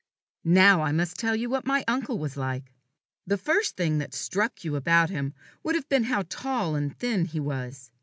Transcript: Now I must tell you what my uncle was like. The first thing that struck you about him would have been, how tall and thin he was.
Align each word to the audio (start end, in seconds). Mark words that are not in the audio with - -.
Now 0.45 0.81
I 0.81 0.91
must 0.91 1.15
tell 1.19 1.35
you 1.35 1.47
what 1.47 1.67
my 1.67 1.85
uncle 1.87 2.17
was 2.17 2.35
like. 2.35 2.73
The 3.27 3.37
first 3.37 3.77
thing 3.77 3.99
that 3.99 4.15
struck 4.15 4.63
you 4.63 4.75
about 4.75 5.11
him 5.11 5.35
would 5.61 5.75
have 5.75 5.87
been, 5.89 6.05
how 6.05 6.23
tall 6.23 6.73
and 6.73 6.97
thin 6.97 7.25
he 7.25 7.39
was. 7.39 7.91